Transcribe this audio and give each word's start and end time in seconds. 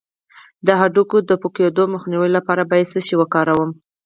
د 0.65 0.69
هډوکو 0.79 1.17
د 1.29 1.31
پوکیدو 1.41 1.83
مخنیوي 1.93 2.29
لپاره 2.37 2.63
باید 2.71 2.91
څه 2.93 2.99
شی 3.05 3.15
وکاروم؟ 3.17 3.71